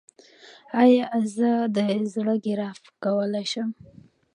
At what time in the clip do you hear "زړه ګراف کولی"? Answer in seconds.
2.13-3.45